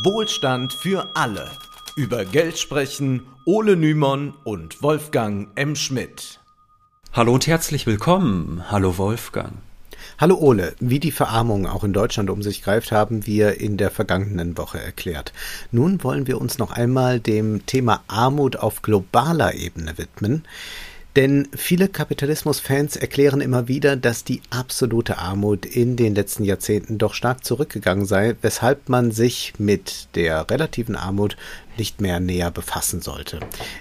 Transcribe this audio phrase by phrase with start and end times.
[0.00, 1.50] Wohlstand für alle.
[1.96, 5.76] Über Geld sprechen Ole Nymon und Wolfgang M.
[5.76, 6.40] Schmidt.
[7.12, 8.64] Hallo und herzlich willkommen.
[8.70, 9.52] Hallo Wolfgang.
[10.18, 13.90] Hallo Ole, wie die Verarmung auch in Deutschland um sich greift, haben wir in der
[13.90, 15.34] vergangenen Woche erklärt.
[15.72, 20.46] Nun wollen wir uns noch einmal dem Thema Armut auf globaler Ebene widmen.
[21.14, 27.12] Denn viele Kapitalismus-Fans erklären immer wieder, dass die absolute Armut in den letzten Jahrzehnten doch
[27.12, 31.36] stark zurückgegangen sei, weshalb man sich mit der relativen Armut
[31.76, 33.40] nicht mehr näher befassen sollte.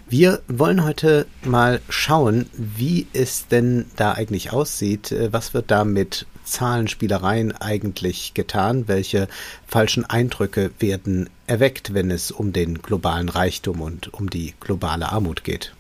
[0.10, 5.16] Wir wollen heute mal schauen, wie es denn da eigentlich aussieht.
[5.32, 8.90] Was wird da mit Zahlenspielereien eigentlich getan?
[8.90, 9.30] Welche
[9.66, 15.46] falschen Eindrücke werden erweckt, wenn es um den globalen Reichtum und um die globale Armut
[15.46, 15.74] geht?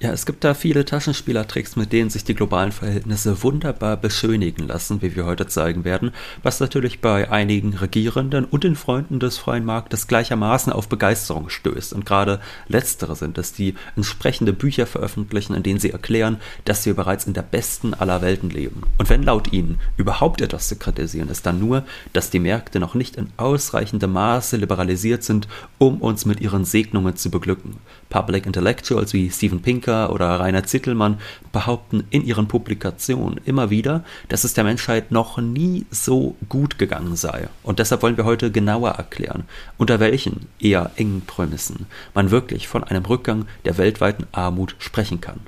[0.00, 5.00] Ja, es gibt da viele Taschenspielertricks, mit denen sich die globalen Verhältnisse wunderbar beschönigen lassen,
[5.02, 6.10] wie wir heute zeigen werden,
[6.42, 11.92] was natürlich bei einigen Regierenden und den Freunden des freien Marktes gleichermaßen auf Begeisterung stößt.
[11.92, 16.94] Und gerade letztere sind es, die entsprechende Bücher veröffentlichen, in denen sie erklären, dass wir
[16.94, 18.82] bereits in der besten aller Welten leben.
[18.98, 22.94] Und wenn laut ihnen überhaupt etwas zu kritisieren ist, dann nur, dass die Märkte noch
[22.94, 25.46] nicht in ausreichendem Maße liberalisiert sind,
[25.78, 27.76] um uns mit ihren Segnungen zu beglücken.
[28.10, 31.18] Public Intellectuals wie Steven Pinker Kritiker oder Rainer Zittelmann
[31.52, 37.16] behaupten in ihren Publikationen immer wieder, dass es der Menschheit noch nie so gut gegangen
[37.16, 37.48] sei.
[37.62, 39.44] Und deshalb wollen wir heute genauer erklären,
[39.76, 45.40] unter welchen eher engen Prämissen man wirklich von einem Rückgang der weltweiten Armut sprechen kann.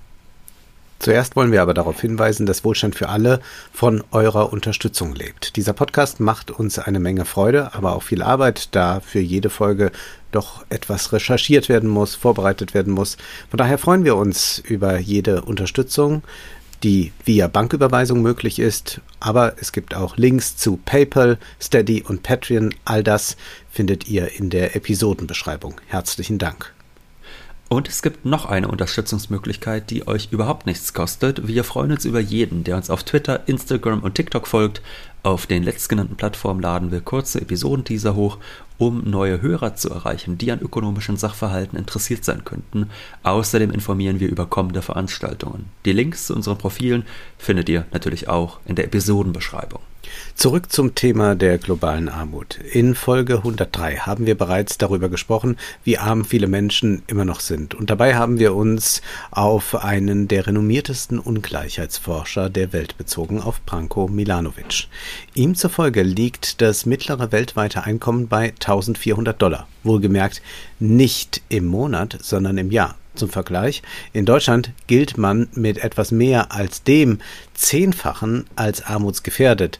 [0.98, 3.40] Zuerst wollen wir aber darauf hinweisen, dass Wohlstand für alle
[3.72, 5.56] von eurer Unterstützung lebt.
[5.56, 9.92] Dieser Podcast macht uns eine Menge Freude, aber auch viel Arbeit, da für jede Folge
[10.32, 13.16] doch etwas recherchiert werden muss, vorbereitet werden muss.
[13.50, 16.22] Von daher freuen wir uns über jede Unterstützung,
[16.82, 19.00] die via Banküberweisung möglich ist.
[19.20, 22.74] Aber es gibt auch Links zu PayPal, Steady und Patreon.
[22.84, 23.36] All das
[23.70, 25.80] findet ihr in der Episodenbeschreibung.
[25.86, 26.75] Herzlichen Dank.
[27.68, 31.48] Und es gibt noch eine Unterstützungsmöglichkeit, die euch überhaupt nichts kostet.
[31.48, 34.82] Wir freuen uns über jeden, der uns auf Twitter, Instagram und TikTok folgt.
[35.24, 38.38] Auf den letztgenannten Plattformen laden wir kurze Episodenteaser hoch,
[38.78, 42.88] um neue Hörer zu erreichen, die an ökonomischen Sachverhalten interessiert sein könnten.
[43.24, 45.64] Außerdem informieren wir über kommende Veranstaltungen.
[45.84, 47.04] Die Links zu unseren Profilen
[47.36, 49.80] findet ihr natürlich auch in der Episodenbeschreibung.
[50.34, 52.58] Zurück zum Thema der globalen Armut.
[52.72, 57.74] In Folge 103 haben wir bereits darüber gesprochen, wie arm viele Menschen immer noch sind.
[57.74, 64.08] Und dabei haben wir uns auf einen der renommiertesten Ungleichheitsforscher der Welt bezogen, auf Branko
[64.08, 64.88] Milanovic.
[65.34, 69.68] Ihm zufolge liegt das mittlere weltweite Einkommen bei 1400 Dollar.
[69.82, 70.42] Wohlgemerkt
[70.78, 72.96] nicht im Monat, sondern im Jahr.
[73.16, 73.82] Zum Vergleich,
[74.12, 77.18] in Deutschland gilt man mit etwas mehr als dem
[77.54, 79.78] Zehnfachen als armutsgefährdet.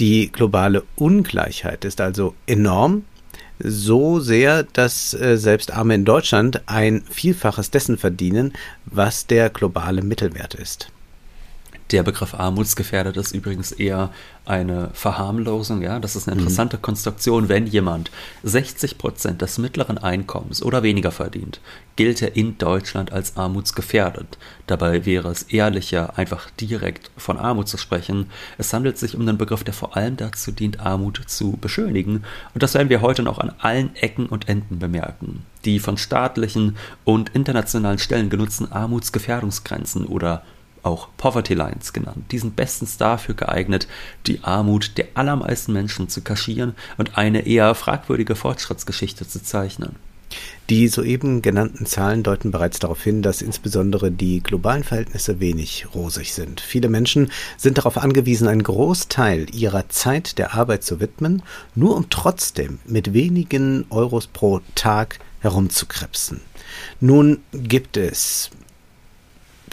[0.00, 3.04] Die globale Ungleichheit ist also enorm,
[3.62, 8.54] so sehr, dass äh, selbst Arme in Deutschland ein Vielfaches dessen verdienen,
[8.86, 10.90] was der globale Mittelwert ist.
[11.90, 14.10] Der Begriff armutsgefährdet ist übrigens eher
[14.44, 15.82] eine Verharmlosung.
[15.82, 16.42] Ja, das ist eine mhm.
[16.42, 16.82] interessante mhm.
[16.82, 17.48] Konstruktion.
[17.48, 18.12] Wenn jemand
[18.44, 21.60] 60 Prozent des mittleren Einkommens oder weniger verdient,
[21.96, 24.38] gilt er in Deutschland als armutsgefährdet.
[24.68, 28.30] Dabei wäre es ehrlicher, einfach direkt von Armut zu sprechen.
[28.56, 32.24] Es handelt sich um einen Begriff, der vor allem dazu dient, Armut zu beschönigen.
[32.54, 35.44] Und das werden wir heute noch an allen Ecken und Enden bemerken.
[35.64, 40.42] Die von staatlichen und internationalen Stellen genutzten Armutsgefährdungsgrenzen oder
[40.82, 42.24] auch Poverty Lines genannt.
[42.30, 43.88] Die sind bestens dafür geeignet,
[44.26, 49.96] die Armut der allermeisten Menschen zu kaschieren und eine eher fragwürdige Fortschrittsgeschichte zu zeichnen.
[50.68, 56.32] Die soeben genannten Zahlen deuten bereits darauf hin, dass insbesondere die globalen Verhältnisse wenig rosig
[56.32, 56.60] sind.
[56.60, 61.42] Viele Menschen sind darauf angewiesen, einen Großteil ihrer Zeit der Arbeit zu widmen,
[61.74, 66.40] nur um trotzdem mit wenigen Euros pro Tag herumzukrebsen.
[67.00, 68.50] Nun gibt es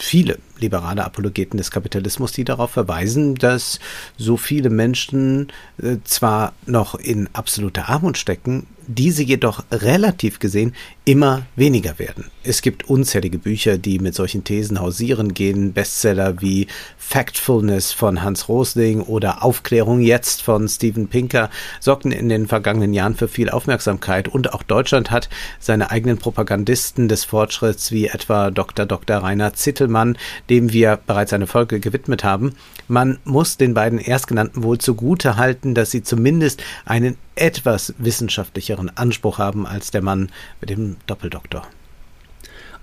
[0.02, 3.78] viele liberale Apologeten des Kapitalismus, die darauf verweisen, dass
[4.16, 5.48] so viele Menschen
[5.82, 10.74] äh, zwar noch in absoluter Armut stecken, diese jedoch relativ gesehen
[11.08, 12.26] immer weniger werden.
[12.42, 16.66] Es gibt unzählige Bücher, die mit solchen Thesen hausieren gehen, Bestseller wie
[16.98, 21.48] Factfulness von Hans Rosling oder Aufklärung jetzt von Steven Pinker
[21.80, 27.08] sorgten in den vergangenen Jahren für viel Aufmerksamkeit und auch Deutschland hat seine eigenen Propagandisten
[27.08, 28.84] des Fortschritts wie etwa Dr.
[28.84, 29.16] Dr.
[29.16, 30.18] Rainer Zittelmann,
[30.50, 32.52] dem wir bereits eine Folge gewidmet haben.
[32.86, 39.38] Man muss den beiden Erstgenannten wohl zugute halten, dass sie zumindest einen etwas wissenschaftlicheren Anspruch
[39.38, 40.30] haben als der Mann
[40.60, 41.66] mit dem Doppeldoktor.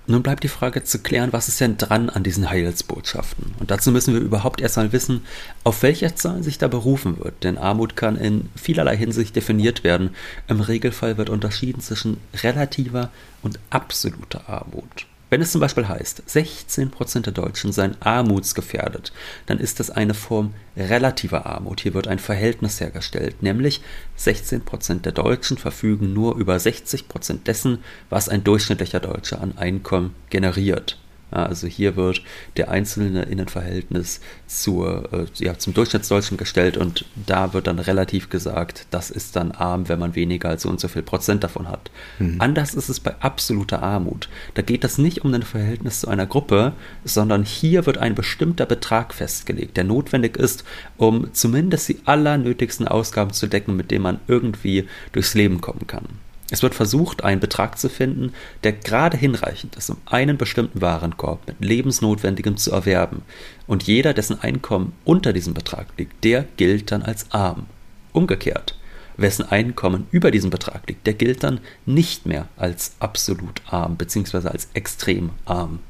[0.08, 3.54] Nun bleibt die Frage zu klären, was ist denn dran an diesen Heilsbotschaften?
[3.58, 5.22] Und dazu müssen wir überhaupt erstmal wissen,
[5.64, 7.42] auf welcher Zahl sich da berufen wird.
[7.42, 10.10] Denn Armut kann in vielerlei Hinsicht definiert werden.
[10.46, 13.10] Im Regelfall wird unterschieden zwischen relativer
[13.42, 15.06] und absoluter Armut.
[15.28, 19.12] Wenn es zum Beispiel heißt, 16% der Deutschen seien armutsgefährdet,
[19.46, 21.80] dann ist das eine Form relativer Armut.
[21.80, 23.82] Hier wird ein Verhältnis hergestellt, nämlich
[24.18, 27.78] 16% der Deutschen verfügen nur über 60% dessen,
[28.08, 30.96] was ein durchschnittlicher Deutscher an Einkommen generiert.
[31.30, 32.22] Also hier wird
[32.56, 38.86] der einzelne Innenverhältnis zur, äh, ja, zum Durchschnittsdeutschen gestellt und da wird dann relativ gesagt,
[38.90, 41.90] das ist dann arm, wenn man weniger als so und so viel Prozent davon hat.
[42.20, 42.36] Mhm.
[42.38, 44.28] Anders ist es bei absoluter Armut.
[44.54, 46.72] Da geht es nicht um ein Verhältnis zu einer Gruppe,
[47.04, 50.64] sondern hier wird ein bestimmter Betrag festgelegt, der notwendig ist,
[50.96, 56.06] um zumindest die allernötigsten Ausgaben zu decken, mit denen man irgendwie durchs Leben kommen kann.
[56.50, 58.32] Es wird versucht, einen Betrag zu finden,
[58.62, 63.22] der gerade hinreichend ist, um einen bestimmten Warenkorb mit Lebensnotwendigem zu erwerben.
[63.66, 67.66] Und jeder, dessen Einkommen unter diesem Betrag liegt, der gilt dann als arm.
[68.12, 68.78] Umgekehrt,
[69.16, 74.48] wessen Einkommen über diesem Betrag liegt, der gilt dann nicht mehr als absolut arm bzw.
[74.48, 75.80] als extrem arm.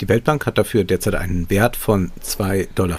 [0.00, 2.98] Die Weltbank hat dafür derzeit einen Wert von 2,15 Dollar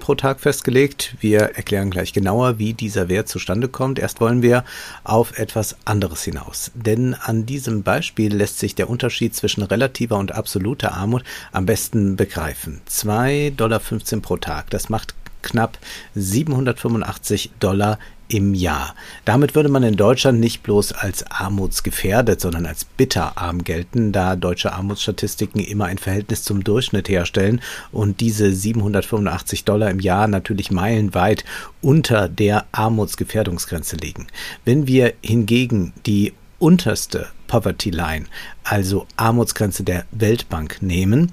[0.00, 1.14] pro Tag festgelegt.
[1.20, 4.00] Wir erklären gleich genauer, wie dieser Wert zustande kommt.
[4.00, 4.64] Erst wollen wir
[5.04, 6.72] auf etwas anderes hinaus.
[6.74, 12.16] Denn an diesem Beispiel lässt sich der Unterschied zwischen relativer und absoluter Armut am besten
[12.16, 12.80] begreifen.
[12.90, 13.80] 2,15 Dollar
[14.20, 15.78] pro Tag, das macht knapp
[16.14, 17.98] 785 Dollar
[18.30, 18.94] im Jahr.
[19.24, 24.72] Damit würde man in Deutschland nicht bloß als armutsgefährdet, sondern als bitterarm gelten, da deutsche
[24.72, 27.60] Armutsstatistiken immer ein Verhältnis zum Durchschnitt herstellen
[27.92, 31.44] und diese 785 Dollar im Jahr natürlich meilenweit
[31.82, 34.28] unter der Armutsgefährdungsgrenze liegen.
[34.64, 38.26] Wenn wir hingegen die unterste Poverty Line,
[38.62, 41.32] also Armutsgrenze der Weltbank nehmen,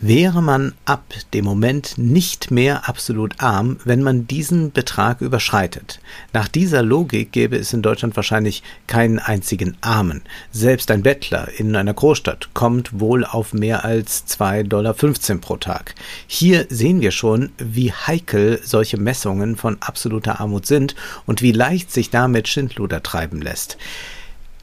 [0.00, 1.04] wäre man ab
[1.34, 6.00] dem Moment nicht mehr absolut arm, wenn man diesen Betrag überschreitet.
[6.32, 10.22] Nach dieser Logik gäbe es in Deutschland wahrscheinlich keinen einzigen Armen.
[10.52, 14.94] Selbst ein Bettler in einer Großstadt kommt wohl auf mehr als 2,15 Dollar
[15.40, 15.94] pro Tag.
[16.26, 20.94] Hier sehen wir schon, wie heikel solche Messungen von absoluter Armut sind
[21.26, 23.76] und wie leicht sich damit Schindluder treiben lässt.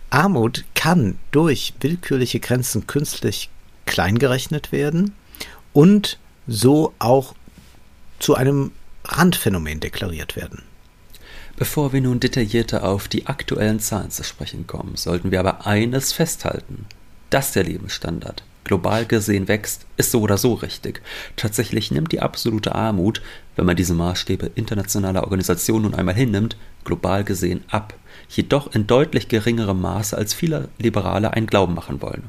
[0.10, 3.50] Armut kann durch willkürliche Grenzen künstlich
[3.86, 5.14] kleingerechnet werden
[5.78, 7.36] und so auch
[8.18, 8.72] zu einem
[9.06, 10.64] Randphänomen deklariert werden.
[11.56, 16.14] Bevor wir nun detaillierter auf die aktuellen Zahlen zu sprechen kommen, sollten wir aber eines
[16.14, 16.88] festhalten.
[17.30, 21.04] Dass der Lebensstandard global gesehen wächst, ist so oder so richtig.
[21.36, 23.22] Tatsächlich nimmt die absolute Armut,
[23.56, 27.94] wenn man diese Maßstäbe internationaler Organisationen nun einmal hinnimmt, global gesehen ab,
[28.30, 32.24] jedoch in deutlich geringerem Maße, als viele Liberale einen Glauben machen wollen.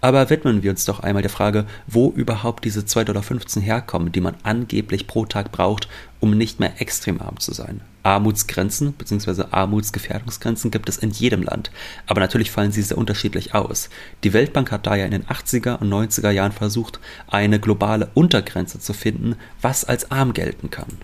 [0.00, 4.20] Aber widmen wir uns doch einmal der Frage, wo überhaupt diese 2,15 Dollar herkommen, die
[4.20, 5.88] man angeblich pro Tag braucht,
[6.20, 7.80] um nicht mehr extrem arm zu sein.
[8.02, 9.44] Armutsgrenzen bzw.
[9.50, 11.70] Armutsgefährdungsgrenzen gibt es in jedem Land,
[12.06, 13.90] aber natürlich fallen sie sehr unterschiedlich aus.
[14.24, 18.92] Die Weltbank hat daher in den 80er und 90er Jahren versucht, eine globale Untergrenze zu
[18.92, 20.98] finden, was als arm gelten kann.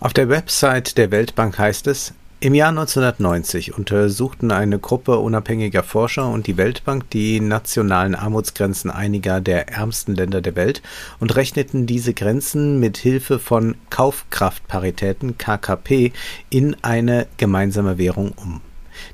[0.00, 6.28] Auf der Website der Weltbank heißt es, im Jahr 1990 untersuchten eine Gruppe unabhängiger Forscher
[6.28, 10.82] und die Weltbank die nationalen Armutsgrenzen einiger der ärmsten Länder der Welt
[11.18, 16.12] und rechneten diese Grenzen mit Hilfe von Kaufkraftparitäten (KKP)
[16.50, 18.60] in eine gemeinsame Währung um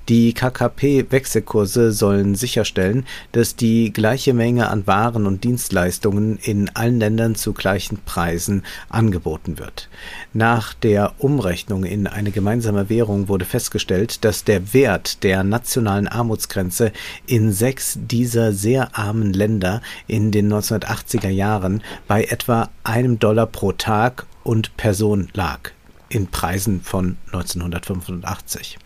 [0.09, 7.35] die KKP-Wechselkurse sollen sicherstellen, dass die gleiche Menge an Waren und Dienstleistungen in allen Ländern
[7.35, 9.89] zu gleichen Preisen angeboten wird.
[10.33, 16.93] Nach der Umrechnung in eine gemeinsame Währung wurde festgestellt, dass der Wert der nationalen Armutsgrenze
[17.27, 23.73] in sechs dieser sehr armen Länder in den 1980er Jahren bei etwa einem Dollar pro
[23.73, 25.71] Tag und Person lag
[26.13, 28.79] in Preisen von 1985.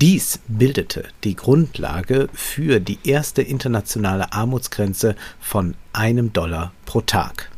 [0.00, 7.50] Dies bildete die Grundlage für die erste internationale Armutsgrenze von einem Dollar pro Tag.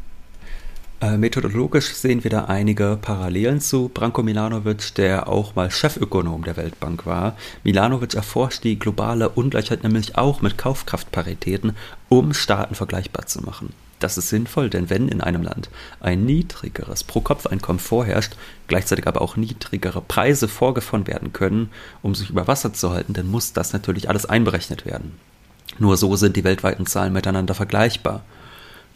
[1.01, 6.57] Äh, methodologisch sehen wir da einige Parallelen zu Branko Milanovic, der auch mal Chefökonom der
[6.57, 7.37] Weltbank war.
[7.65, 11.77] Milanovic erforscht die globale Ungleichheit nämlich auch mit Kaufkraftparitäten,
[12.09, 13.73] um Staaten vergleichbar zu machen.
[13.99, 18.37] Das ist sinnvoll, denn wenn in einem Land ein niedrigeres Pro-Kopf-Einkommen vorherrscht,
[18.69, 21.71] gleichzeitig aber auch niedrigere Preise vorgefunden werden können,
[22.03, 25.19] um sich über Wasser zu halten, dann muss das natürlich alles einberechnet werden.
[25.79, 28.25] Nur so sind die weltweiten Zahlen miteinander vergleichbar.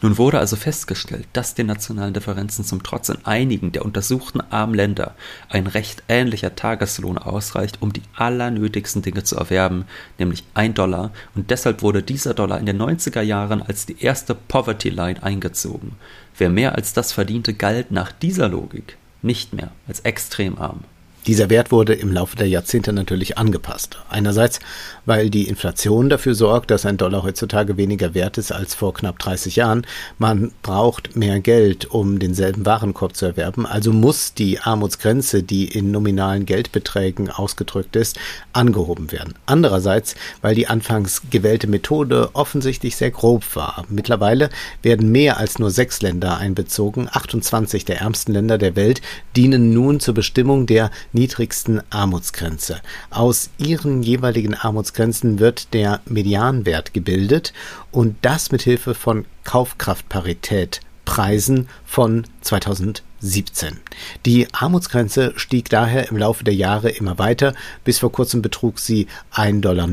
[0.03, 4.73] Nun wurde also festgestellt, dass den nationalen Differenzen zum Trotz in einigen der untersuchten armen
[4.75, 5.15] Länder
[5.47, 9.85] ein recht ähnlicher Tageslohn ausreicht, um die allernötigsten Dinge zu erwerben,
[10.19, 14.35] nämlich ein Dollar, und deshalb wurde dieser Dollar in den 90er Jahren als die erste
[14.35, 15.93] Poverty Line eingezogen.
[16.37, 20.83] Wer mehr als das verdiente, galt nach dieser Logik nicht mehr als extrem arm.
[21.25, 23.97] Dieser Wert wurde im Laufe der Jahrzehnte natürlich angepasst.
[24.09, 24.59] Einerseits,
[25.05, 29.19] weil die Inflation dafür sorgt, dass ein Dollar heutzutage weniger wert ist als vor knapp
[29.19, 29.87] 30 Jahren.
[30.17, 33.65] Man braucht mehr Geld, um denselben Warenkorb zu erwerben.
[33.65, 38.19] Also muss die Armutsgrenze, die in nominalen Geldbeträgen ausgedrückt ist,
[38.51, 39.35] angehoben werden.
[39.45, 43.85] Andererseits, weil die anfangs gewählte Methode offensichtlich sehr grob war.
[43.87, 44.49] Mittlerweile
[44.81, 47.07] werden mehr als nur sechs Länder einbezogen.
[47.09, 49.01] 28 der ärmsten Länder der Welt
[49.37, 52.81] dienen nun zur Bestimmung der niedrigsten Armutsgrenze.
[53.09, 57.53] Aus ihren jeweiligen Armutsgrenzen wird der Medianwert gebildet
[57.91, 63.79] und das mit Hilfe von Kaufkraftparität Preisen von 2017.
[64.25, 67.53] Die Armutsgrenze stieg daher im Laufe der Jahre immer weiter.
[67.83, 69.87] Bis vor kurzem betrug sie 1,90 Dollar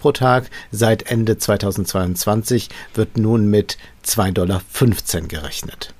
[0.00, 0.50] pro Tag.
[0.70, 4.62] Seit Ende 2022 wird nun mit 2,15 Dollar
[5.28, 5.94] gerechnet.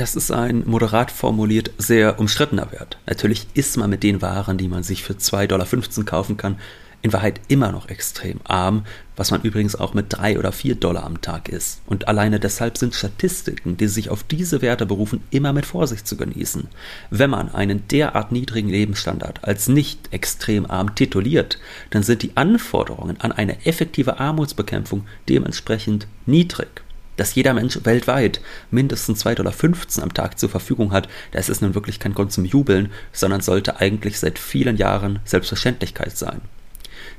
[0.00, 2.96] Das ist ein moderat formuliert sehr umstrittener Wert.
[3.04, 6.56] Natürlich ist man mit den Waren, die man sich für 2,15 Dollar kaufen kann,
[7.02, 11.04] in Wahrheit immer noch extrem arm, was man übrigens auch mit 3 oder 4 Dollar
[11.04, 11.82] am Tag ist.
[11.84, 16.16] Und alleine deshalb sind Statistiken, die sich auf diese Werte berufen, immer mit Vorsicht zu
[16.16, 16.68] genießen.
[17.10, 21.58] Wenn man einen derart niedrigen Lebensstandard als nicht extrem arm tituliert,
[21.90, 26.84] dann sind die Anforderungen an eine effektive Armutsbekämpfung dementsprechend niedrig
[27.20, 31.74] dass jeder Mensch weltweit mindestens 2,15 Dollar am Tag zur Verfügung hat, das ist nun
[31.74, 36.40] wirklich kein Grund zum Jubeln, sondern sollte eigentlich seit vielen Jahren Selbstverständlichkeit sein.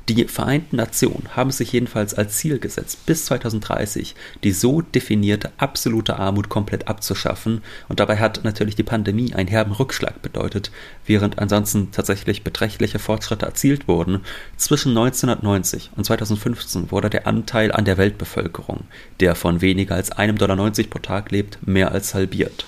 [0.10, 6.18] Die Vereinten Nationen haben sich jedenfalls als Ziel gesetzt, bis 2030 die so definierte absolute
[6.18, 7.62] Armut komplett abzuschaffen.
[7.88, 10.72] Und dabei hat natürlich die Pandemie einen herben Rückschlag bedeutet,
[11.06, 14.22] während ansonsten tatsächlich beträchtliche Fortschritte erzielt wurden.
[14.58, 18.86] Zwischen 1990 und 2015 wurde der Anteil an der Weltbevölkerung,
[19.20, 22.66] der von weniger als einem Dollar 90 pro Tag lebt, mehr als halbiert.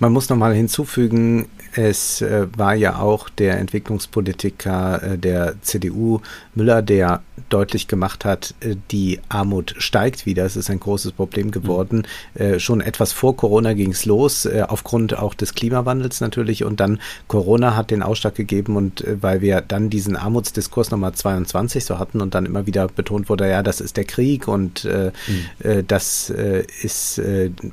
[0.00, 6.20] Man muss nochmal hinzufügen, es äh, war ja auch der Entwicklungspolitiker äh, der CDU
[6.54, 10.44] Müller, der deutlich gemacht hat, äh, die Armut steigt wieder.
[10.44, 12.06] Es ist ein großes Problem geworden.
[12.34, 12.58] Mhm.
[12.58, 16.64] schon etwas vor Corona ging es los, aufgrund auch des Klimawandels natürlich.
[16.64, 21.84] Und dann Corona hat den Ausschlag gegeben und weil wir dann diesen Armutsdiskurs Nummer 22
[21.84, 25.86] so hatten und dann immer wieder betont wurde, ja, das ist der Krieg und mhm.
[25.86, 27.20] das ist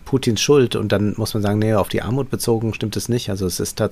[0.06, 0.76] Putins Schuld.
[0.76, 3.30] Und dann muss man sagen, nee, auf die Armut bezogen stimmt es nicht.
[3.30, 3.87] Also es ist tatsächlich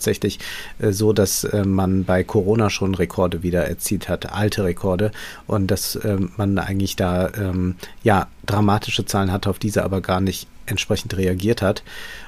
[0.79, 5.11] äh, so, dass äh, man bei Corona schon Rekorde wieder erzielt hat, alte Rekorde.
[5.47, 10.21] Und dass äh, man eigentlich da ähm, ja dramatische Zahlen hatte, auf diese aber gar
[10.21, 11.83] nicht entsprechend reagiert hat.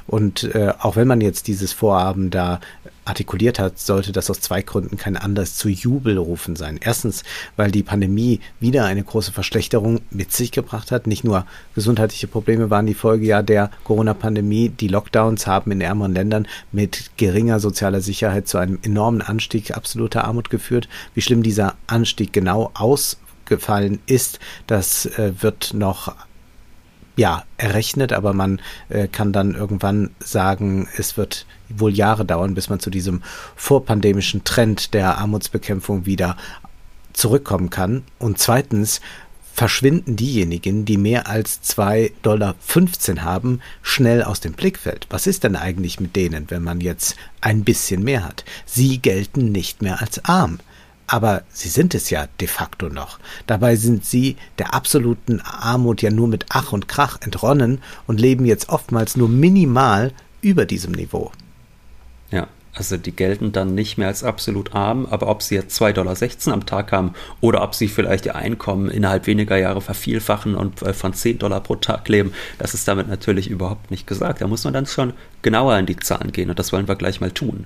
[0.07, 2.59] Und äh, auch wenn man jetzt dieses Vorhaben da
[3.07, 6.79] artikuliert hat, sollte das aus zwei Gründen kein Anlass zu Jubelrufen sein.
[6.81, 7.23] Erstens,
[7.55, 11.07] weil die Pandemie wieder eine große Verschlechterung mit sich gebracht hat.
[11.07, 14.69] Nicht nur gesundheitliche Probleme waren die Folge ja der Corona-Pandemie.
[14.69, 20.25] Die Lockdowns haben in ärmeren Ländern mit geringer sozialer Sicherheit zu einem enormen Anstieg absoluter
[20.25, 20.87] Armut geführt.
[21.13, 26.15] Wie schlimm dieser Anstieg genau ausgefallen ist, das äh, wird noch
[27.17, 32.69] ja, errechnet, aber man äh, kann dann irgendwann sagen, es wird wohl Jahre dauern, bis
[32.69, 33.23] man zu diesem
[33.55, 36.37] vorpandemischen Trend der Armutsbekämpfung wieder
[37.13, 38.03] zurückkommen kann.
[38.19, 39.01] Und zweitens
[39.51, 42.55] verschwinden diejenigen, die mehr als 2,15 Dollar
[43.23, 45.07] haben, schnell aus dem Blickfeld.
[45.09, 48.45] Was ist denn eigentlich mit denen, wenn man jetzt ein bisschen mehr hat?
[48.67, 50.59] Sie gelten nicht mehr als arm.
[51.07, 53.19] Aber sie sind es ja de facto noch.
[53.47, 58.45] Dabei sind sie der absoluten Armut ja nur mit Ach und Krach entronnen und leben
[58.45, 60.11] jetzt oftmals nur minimal
[60.41, 61.31] über diesem Niveau.
[62.77, 66.53] Also die gelten dann nicht mehr als absolut arm, aber ob sie jetzt 2,16 Dollar
[66.53, 70.93] am Tag haben oder ob sie vielleicht ihr Einkommen innerhalb weniger Jahre vervielfachen und äh,
[70.93, 74.41] von 10 Dollar pro Tag leben, das ist damit natürlich überhaupt nicht gesagt.
[74.41, 77.19] Da muss man dann schon genauer in die Zahlen gehen und das wollen wir gleich
[77.19, 77.65] mal tun.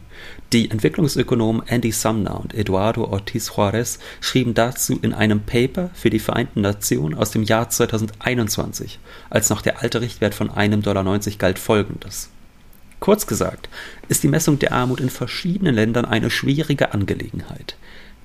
[0.53, 6.19] Die Entwicklungsökonomen Andy Sumner und Eduardo Ortiz Juarez schrieben dazu in einem Paper für die
[6.19, 8.99] Vereinten Nationen aus dem Jahr 2021,
[9.29, 12.29] als noch der alte Richtwert von 1,90 Dollar galt folgendes.
[13.01, 13.67] Kurz gesagt,
[14.10, 17.75] ist die Messung der Armut in verschiedenen Ländern eine schwierige Angelegenheit.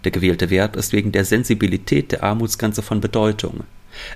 [0.05, 3.65] Der gewählte Wert ist wegen der Sensibilität der Armutsgrenze von Bedeutung.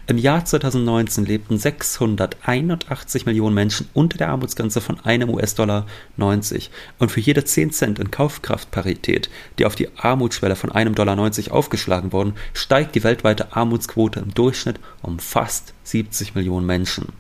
[0.06, 5.86] Im Jahr 2019 lebten 681 Millionen Menschen unter der Armutsgrenze von einem US-Dollar
[6.18, 11.16] 90 und für jede 10 Cent in Kaufkraftparität, die auf die Armutsschwelle von einem Dollar
[11.16, 17.14] 90 aufgeschlagen wurden, steigt die weltweite Armutsquote im Durchschnitt um fast 70 Millionen Menschen.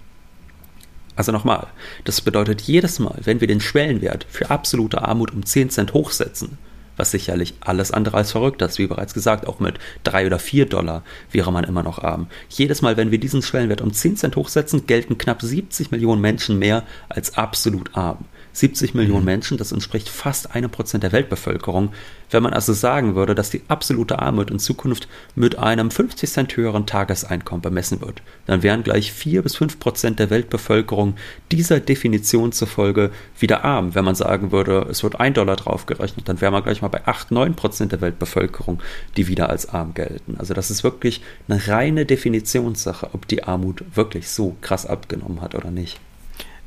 [1.20, 1.66] Also nochmal,
[2.04, 6.56] das bedeutet jedes Mal, wenn wir den Schwellenwert für absolute Armut um 10 Cent hochsetzen,
[6.96, 10.64] was sicherlich alles andere als verrückt ist, wie bereits gesagt, auch mit 3 oder 4
[10.64, 12.28] Dollar wäre man immer noch arm.
[12.48, 16.58] Jedes Mal, wenn wir diesen Schwellenwert um 10 Cent hochsetzen, gelten knapp 70 Millionen Menschen
[16.58, 18.24] mehr als absolut arm.
[18.52, 19.24] 70 Millionen.
[19.24, 21.92] Menschen, das entspricht fast einem Prozent der Weltbevölkerung.
[22.30, 26.56] Wenn man also sagen würde, dass die absolute Armut in Zukunft mit einem 50 Cent
[26.56, 31.14] höheren Tageseinkommen bemessen wird, dann wären gleich 4 bis 5 Prozent der Weltbevölkerung
[31.50, 33.94] dieser Definition zufolge wieder arm.
[33.94, 37.06] Wenn man sagen würde, es wird ein Dollar draufgerechnet, dann wäre man gleich mal bei
[37.06, 38.80] 8, 9 Prozent der Weltbevölkerung,
[39.16, 40.36] die wieder als arm gelten.
[40.38, 45.54] Also das ist wirklich eine reine Definitionssache, ob die Armut wirklich so krass abgenommen hat
[45.54, 46.00] oder nicht.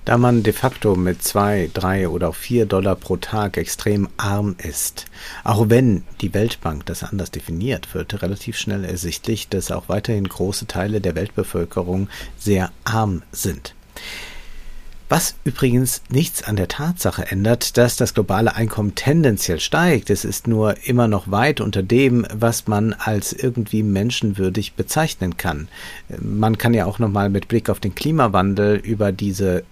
[0.06, 5.06] Da man de facto mit zwei, drei oder vier Dollar pro Tag extrem arm ist,
[5.46, 10.68] auch wenn die Weltbank das anders definiert, wird relativ schnell ersichtlich, dass auch weiterhin große
[10.68, 13.76] Teile der Weltbevölkerung sehr arm sind.
[15.10, 20.10] Was übrigens nichts an der Tatsache ändert, dass das globale Einkommen tendenziell steigt.
[20.10, 25.68] Es ist nur immer noch weit unter dem, was man als irgendwie menschenwürdig bezeichnen kann.
[26.20, 29.64] Man kann ja auch nochmal mit Blick auf den Klimawandel über diese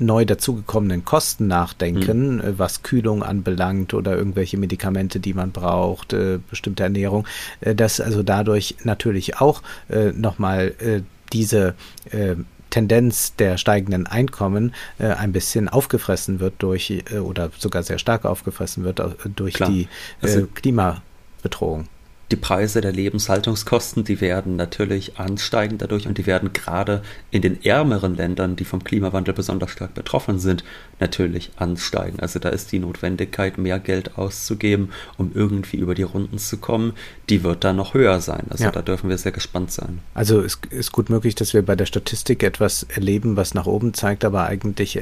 [0.00, 2.58] neu dazugekommenen Kosten nachdenken, mhm.
[2.58, 7.26] was Kühlung anbelangt oder irgendwelche Medikamente, die man braucht, äh, bestimmte Ernährung,
[7.60, 11.02] äh, dass also dadurch natürlich auch äh, nochmal äh,
[11.32, 11.74] diese
[12.10, 12.36] äh,
[12.70, 18.24] Tendenz der steigenden Einkommen äh, ein bisschen aufgefressen wird durch äh, oder sogar sehr stark
[18.24, 19.70] aufgefressen wird äh, durch Klar.
[19.70, 19.86] die äh,
[20.22, 21.88] also Klimabedrohung
[22.30, 27.64] die Preise der Lebenshaltungskosten, die werden natürlich ansteigen dadurch und die werden gerade in den
[27.64, 30.62] ärmeren Ländern, die vom Klimawandel besonders stark betroffen sind,
[31.00, 32.20] natürlich ansteigen.
[32.20, 36.92] Also da ist die Notwendigkeit, mehr Geld auszugeben, um irgendwie über die Runden zu kommen,
[37.30, 38.44] die wird dann noch höher sein.
[38.50, 38.70] Also ja.
[38.70, 40.00] da dürfen wir sehr gespannt sein.
[40.12, 43.94] Also es ist gut möglich, dass wir bei der Statistik etwas erleben, was nach oben
[43.94, 45.00] zeigt, aber eigentlich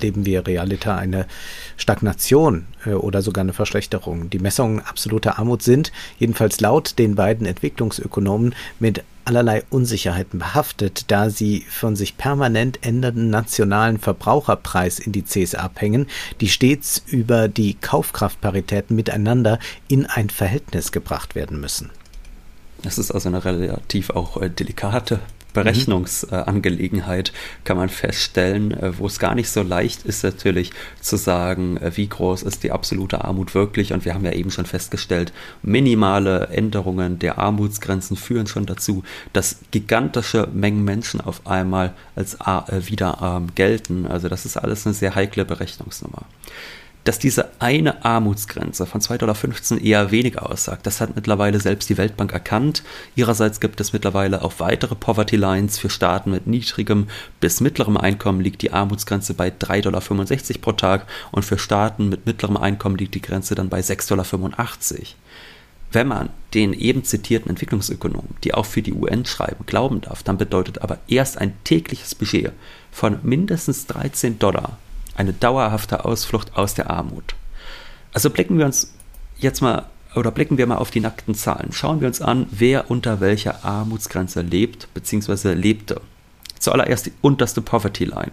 [0.00, 1.26] erleben wir realiter eine
[1.76, 4.30] Stagnation äh, oder sogar eine Verschlechterung.
[4.30, 11.28] Die Messungen absoluter Armut sind, jedenfalls laut den beiden Entwicklungsökonomen, mit allerlei Unsicherheiten behaftet, da
[11.28, 16.06] sie von sich permanent ändernden nationalen Verbraucherpreisindizes abhängen,
[16.40, 21.90] die stets über die Kaufkraftparitäten miteinander in ein Verhältnis gebracht werden müssen.
[22.82, 25.20] Das ist also eine relativ auch äh, delikate
[25.52, 27.32] Berechnungsangelegenheit
[27.64, 31.96] kann man feststellen, äh, wo es gar nicht so leicht ist natürlich zu sagen, äh,
[31.96, 33.92] wie groß ist die absolute Armut wirklich.
[33.92, 35.32] Und wir haben ja eben schon festgestellt,
[35.62, 43.20] minimale Änderungen der Armutsgrenzen führen schon dazu, dass gigantische Mengen Menschen auf einmal als wieder
[43.20, 44.06] arm gelten.
[44.06, 46.24] Also das ist alles eine sehr heikle Berechnungsnummer
[47.10, 50.86] dass diese eine Armutsgrenze von 2,15 Dollar eher wenig aussagt.
[50.86, 52.84] Das hat mittlerweile selbst die Weltbank erkannt.
[53.16, 55.76] Ihrerseits gibt es mittlerweile auch weitere Poverty Lines.
[55.76, 57.08] Für Staaten mit niedrigem
[57.40, 62.26] bis mittlerem Einkommen liegt die Armutsgrenze bei 3,65 Dollar pro Tag und für Staaten mit
[62.26, 65.06] mittlerem Einkommen liegt die Grenze dann bei 6,85 Dollar.
[65.90, 70.38] Wenn man den eben zitierten Entwicklungsökonomen, die auch für die UN schreiben, glauben darf, dann
[70.38, 72.52] bedeutet aber erst ein tägliches Budget
[72.92, 74.78] von mindestens 13 Dollar
[75.16, 77.34] eine dauerhafte Ausflucht aus der Armut.
[78.12, 78.92] Also blicken wir uns
[79.38, 81.72] jetzt mal oder blicken wir mal auf die nackten Zahlen.
[81.72, 85.54] Schauen wir uns an, wer unter welcher Armutsgrenze lebt bzw.
[85.54, 86.00] lebte.
[86.58, 88.32] Zuallererst die unterste Poverty Line,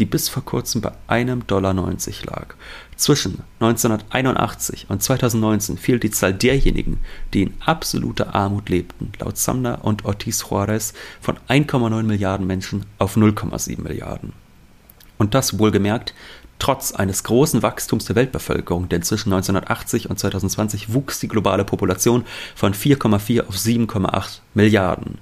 [0.00, 2.54] die bis vor kurzem bei einem Dollar 90 lag.
[2.96, 6.98] Zwischen 1981 und 2019 fiel die Zahl derjenigen,
[7.32, 13.16] die in absoluter Armut lebten, laut Sumner und Ortiz Juarez von 1,9 Milliarden Menschen auf
[13.16, 14.32] 0,7 Milliarden.
[15.18, 16.14] Und das wohlgemerkt
[16.58, 22.24] trotz eines großen Wachstums der Weltbevölkerung, denn zwischen 1980 und 2020 wuchs die globale Population
[22.54, 25.18] von 4,4 auf 7,8 Milliarden.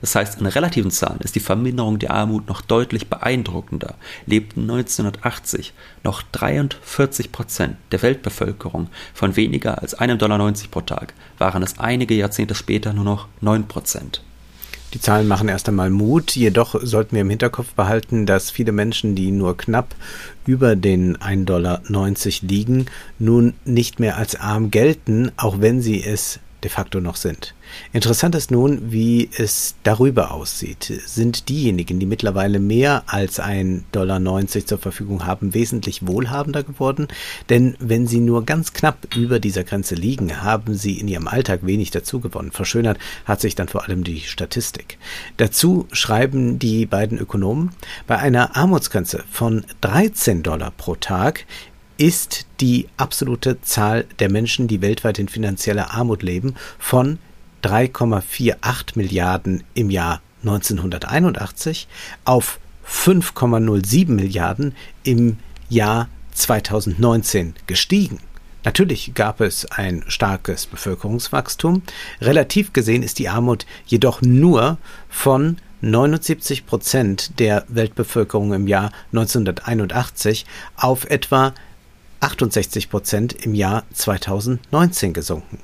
[0.00, 3.94] Das heißt, in relativen Zahlen ist die Verminderung der Armut noch deutlich beeindruckender.
[4.26, 5.72] Lebten 1980
[6.04, 12.14] noch 43 Prozent der Weltbevölkerung von weniger als 1,90 Dollar pro Tag, waren es einige
[12.14, 14.22] Jahrzehnte später nur noch 9 Prozent.
[14.94, 19.14] Die Zahlen machen erst einmal Mut, jedoch sollten wir im Hinterkopf behalten, dass viele Menschen,
[19.14, 19.94] die nur knapp
[20.46, 21.82] über den 1,90 Dollar
[22.40, 22.86] liegen,
[23.18, 27.54] nun nicht mehr als arm gelten, auch wenn sie es de facto noch sind.
[27.92, 30.92] Interessant ist nun, wie es darüber aussieht.
[31.06, 37.08] Sind diejenigen, die mittlerweile mehr als 1,90 Dollar zur Verfügung haben, wesentlich wohlhabender geworden?
[37.48, 41.60] Denn wenn sie nur ganz knapp über dieser Grenze liegen, haben sie in ihrem Alltag
[41.62, 42.52] wenig dazugewonnen.
[42.52, 44.98] Verschönert hat sich dann vor allem die Statistik.
[45.36, 47.70] Dazu schreiben die beiden Ökonomen,
[48.06, 51.46] bei einer Armutsgrenze von 13 Dollar pro Tag
[51.98, 57.18] ist die absolute Zahl der Menschen, die weltweit in finanzieller Armut leben, von
[57.62, 61.88] 3,48 Milliarden im Jahr 1981
[62.24, 68.20] auf 5,07 Milliarden im Jahr 2019 gestiegen.
[68.64, 71.82] Natürlich gab es ein starkes Bevölkerungswachstum.
[72.20, 80.44] Relativ gesehen ist die Armut jedoch nur von 79 Prozent der Weltbevölkerung im Jahr 1981
[80.76, 81.54] auf etwa
[82.20, 85.58] 68 Prozent im Jahr 2019 gesunken.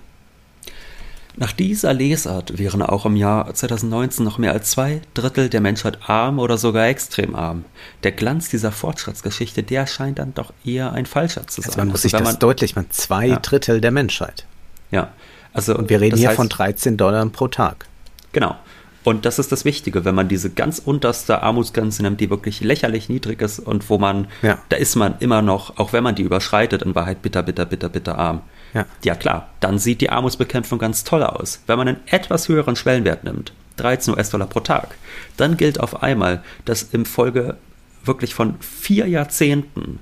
[1.36, 5.98] Nach dieser Lesart wären auch im Jahr 2019 noch mehr als zwei Drittel der Menschheit
[6.08, 7.64] arm oder sogar extrem arm.
[8.04, 11.70] Der Glanz dieser Fortschrittsgeschichte, der scheint dann doch eher ein falscher zu sein.
[11.70, 13.38] Also man muss also sich das man, deutlich machen, zwei ja.
[13.40, 14.46] Drittel der Menschheit.
[14.92, 15.12] Ja.
[15.52, 17.86] Also, und wir reden hier heißt, von 13 Dollar pro Tag.
[18.32, 18.56] Genau.
[19.04, 23.10] Und das ist das Wichtige, wenn man diese ganz unterste Armutsgrenze nimmt, die wirklich lächerlich
[23.10, 24.58] niedrig ist und wo man, ja.
[24.70, 27.90] da ist man immer noch, auch wenn man die überschreitet, in Wahrheit bitter, bitter, bitter,
[27.90, 28.40] bitter arm.
[28.72, 28.86] Ja.
[29.04, 31.60] ja klar, dann sieht die Armutsbekämpfung ganz toll aus.
[31.66, 34.96] Wenn man einen etwas höheren Schwellenwert nimmt, 13 US-Dollar pro Tag,
[35.36, 37.56] dann gilt auf einmal, dass im Folge
[38.04, 39.98] wirklich von vier Jahrzehnten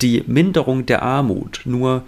[0.00, 2.04] die Minderung der Armut nur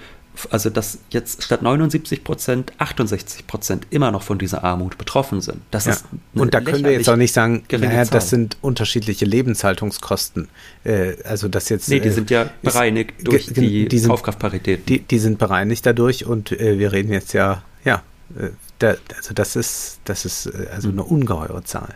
[0.51, 5.61] also dass jetzt statt 79 Prozent 68 Prozent immer noch von dieser Armut betroffen sind.
[5.71, 5.93] Das ja.
[5.93, 10.49] ist und da können wir jetzt auch nicht sagen, naja, das sind unterschiedliche Lebenshaltungskosten.
[10.85, 11.89] Äh, also das jetzt.
[11.89, 14.89] Nee, die äh, sind ja bereinigt ist, durch die, die sind, Kaufkraftparität.
[14.89, 18.03] Die, die sind bereinigt dadurch und äh, wir reden jetzt ja, ja,
[18.39, 21.01] äh, da, also das ist, das ist äh, also mhm.
[21.01, 21.95] eine ungeheure Zahl.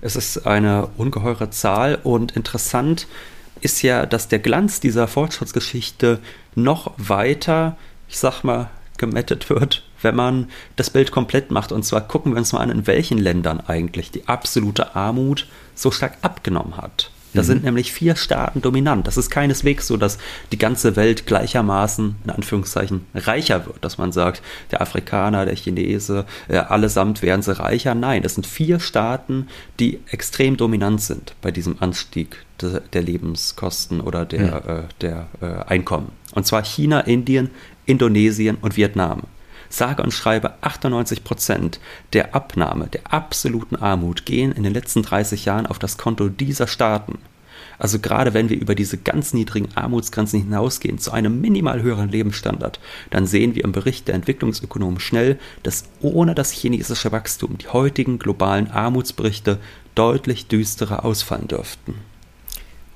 [0.00, 3.06] Es ist eine ungeheure Zahl und interessant
[3.62, 6.18] ist ja, dass der Glanz dieser Fortschrittsgeschichte
[6.54, 7.76] noch weiter,
[8.08, 11.72] ich sag mal, gemettet wird, wenn man das Bild komplett macht.
[11.72, 15.90] Und zwar gucken wir uns mal an, in welchen Ländern eigentlich die absolute Armut so
[15.90, 17.10] stark abgenommen hat.
[17.34, 17.46] Da mhm.
[17.46, 19.06] sind nämlich vier Staaten dominant.
[19.06, 20.18] Das ist keineswegs so, dass
[20.52, 23.84] die ganze Welt gleichermaßen, in Anführungszeichen, reicher wird.
[23.84, 27.94] Dass man sagt, der Afrikaner, der Chinese, äh, allesamt werden sie reicher.
[27.94, 29.48] Nein, es sind vier Staaten,
[29.80, 34.70] die extrem dominant sind bei diesem Anstieg de, der Lebenskosten oder der, mhm.
[34.70, 36.12] äh, der äh, Einkommen.
[36.34, 37.50] Und zwar China, Indien,
[37.86, 39.22] Indonesien und Vietnam
[39.72, 41.80] sage und schreibe 98 Prozent
[42.12, 46.66] der Abnahme der absoluten Armut gehen in den letzten 30 Jahren auf das Konto dieser
[46.66, 47.18] Staaten.
[47.78, 52.78] Also gerade wenn wir über diese ganz niedrigen Armutsgrenzen hinausgehen zu einem minimal höheren Lebensstandard,
[53.10, 58.20] dann sehen wir im Bericht der Entwicklungsökonomen schnell, dass ohne das chinesische Wachstum die heutigen
[58.20, 59.58] globalen Armutsberichte
[59.96, 61.94] deutlich düsterer ausfallen dürften.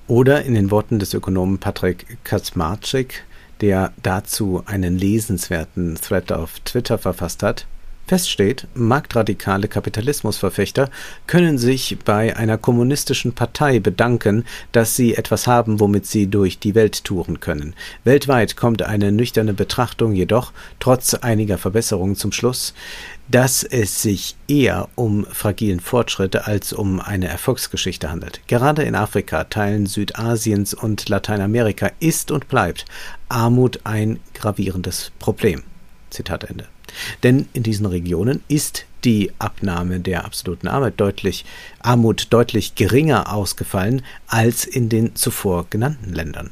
[0.07, 3.25] Oder in den Worten des Ökonomen Patrick Kaczmarczyk,
[3.61, 7.67] der dazu einen lesenswerten Thread auf Twitter verfasst hat.
[8.07, 10.91] Feststeht, marktradikale Kapitalismusverfechter
[11.27, 16.77] können sich bei einer kommunistischen Partei bedanken, dass sie etwas haben, womit sie durch die
[16.77, 17.75] Welt touren können.
[18.05, 22.75] Weltweit kommt eine nüchterne Betrachtung jedoch, trotz einiger Verbesserungen zum Schluss,
[23.29, 28.41] dass es sich eher um fragilen Fortschritt als um eine Erfolgsgeschichte handelt.
[28.47, 32.85] Gerade in Afrika, Teilen Südasiens und Lateinamerika ist und bleibt
[33.29, 35.65] Armut ein gravierendes Problem.
[36.11, 36.69] Zitat Ende.
[37.23, 41.45] Denn in diesen Regionen ist die Abnahme der absoluten Armut deutlich,
[41.81, 46.51] Armut deutlich geringer ausgefallen als in den zuvor genannten Ländern.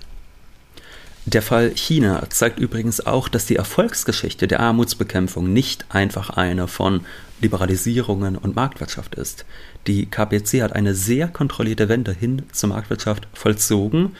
[1.26, 7.06] Der Fall China zeigt übrigens auch, dass die Erfolgsgeschichte der Armutsbekämpfung nicht einfach eine von
[7.40, 9.46] Liberalisierungen und Marktwirtschaft ist.
[9.86, 14.14] Die KPC hat eine sehr kontrollierte Wende hin zur Marktwirtschaft vollzogen,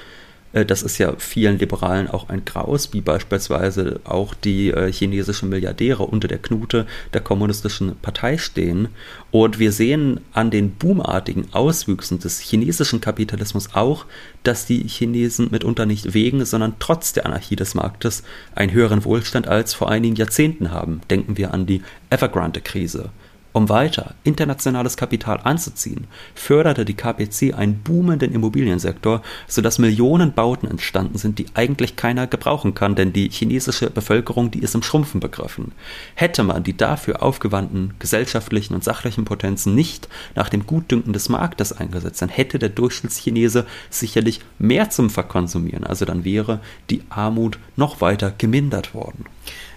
[0.55, 6.05] das ist ja vielen Liberalen auch ein Graus, wie beispielsweise auch die äh, chinesischen Milliardäre
[6.05, 8.89] unter der Knute der kommunistischen Partei stehen.
[9.33, 14.07] Und wir sehen an den boomartigen Auswüchsen des chinesischen Kapitalismus auch,
[14.45, 18.23] dass die Chinesen mitunter nicht wegen, sondern trotz der Anarchie des Marktes
[18.55, 21.01] einen höheren Wohlstand als vor einigen Jahrzehnten haben.
[21.11, 23.11] Denken wir an die Evergrande-Krise.
[23.57, 31.19] Um weiter internationales Kapital anzuziehen, förderte die KPC einen boomenden Immobiliensektor, sodass Millionen Bauten entstanden
[31.19, 35.71] sind, die eigentlich keiner gebrauchen kann, denn die chinesische Bevölkerung, die ist im Schrumpfen begriffen.
[36.17, 41.73] Hätte man die dafür aufgewandten gesellschaftlichen und sachlichen Potenzen nicht nach dem Gutdünken des Marktes
[41.73, 46.59] eingesetzt, dann hätte der Durchschnittschinese sicherlich mehr zum Verkonsumieren, also dann wäre
[46.91, 49.27] die Armut noch weiter gemindert worden.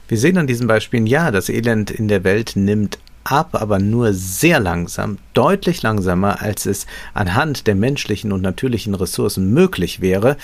[0.07, 2.97] Wir sehen an diesen Beispielen, ja, das Elend in der Welt nimmt
[3.31, 9.53] ab, aber nur sehr langsam, deutlich langsamer, als es anhand der menschlichen und natürlichen Ressourcen
[9.53, 10.37] möglich wäre.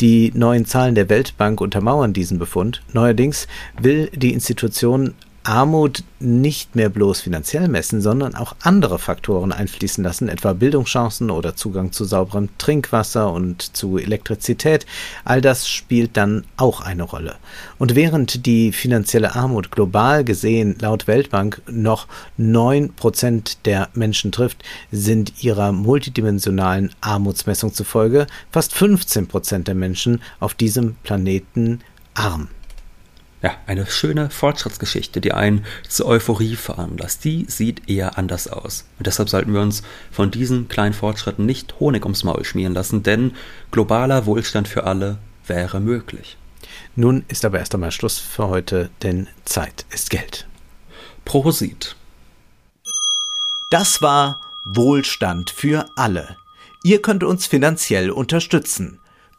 [0.00, 2.82] Die neuen Zahlen der Weltbank untermauern diesen Befund.
[2.92, 3.46] Neuerdings
[3.80, 10.28] will die Institution Armut nicht mehr bloß finanziell messen, sondern auch andere Faktoren einfließen lassen,
[10.28, 14.84] etwa Bildungschancen oder Zugang zu sauberem Trinkwasser und zu Elektrizität.
[15.24, 17.36] All das spielt dann auch eine Rolle.
[17.78, 24.62] Und während die finanzielle Armut global gesehen laut Weltbank noch neun Prozent der Menschen trifft,
[24.92, 31.80] sind ihrer multidimensionalen Armutsmessung zufolge fast 15 Prozent der Menschen auf diesem Planeten
[32.14, 32.48] arm.
[33.42, 37.24] Ja, eine schöne Fortschrittsgeschichte, die einen zur Euphorie veranlasst.
[37.24, 38.84] Die sieht eher anders aus.
[38.98, 43.02] Und deshalb sollten wir uns von diesen kleinen Fortschritten nicht Honig ums Maul schmieren lassen,
[43.02, 43.32] denn
[43.70, 46.36] globaler Wohlstand für alle wäre möglich.
[46.96, 50.46] Nun ist aber erst einmal Schluss für heute, denn Zeit ist Geld.
[51.24, 51.96] Prosit.
[53.70, 56.36] Das war Wohlstand für alle.
[56.82, 58.99] Ihr könnt uns finanziell unterstützen